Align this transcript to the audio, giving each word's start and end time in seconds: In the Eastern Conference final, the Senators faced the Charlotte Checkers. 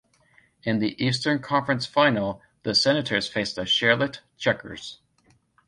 In 0.63 0.79
the 0.79 0.99
Eastern 1.05 1.37
Conference 1.43 1.85
final, 1.85 2.41
the 2.63 2.73
Senators 2.73 3.27
faced 3.27 3.57
the 3.57 3.67
Charlotte 3.67 4.21
Checkers. 4.35 4.97